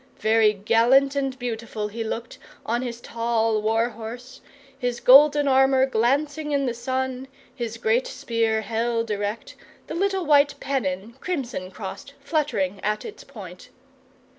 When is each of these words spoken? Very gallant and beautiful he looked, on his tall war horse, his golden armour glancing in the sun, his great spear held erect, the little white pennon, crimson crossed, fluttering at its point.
Very 0.17 0.53
gallant 0.53 1.15
and 1.15 1.37
beautiful 1.37 1.87
he 1.87 2.03
looked, 2.03 2.39
on 2.65 2.81
his 2.81 3.01
tall 3.01 3.61
war 3.61 3.89
horse, 3.89 4.41
his 4.75 4.99
golden 4.99 5.47
armour 5.47 5.85
glancing 5.85 6.51
in 6.51 6.65
the 6.65 6.73
sun, 6.73 7.27
his 7.53 7.77
great 7.77 8.07
spear 8.07 8.61
held 8.61 9.11
erect, 9.11 9.55
the 9.85 9.93
little 9.93 10.25
white 10.25 10.55
pennon, 10.59 11.15
crimson 11.19 11.69
crossed, 11.69 12.15
fluttering 12.19 12.79
at 12.81 13.05
its 13.05 13.23
point. 13.23 13.69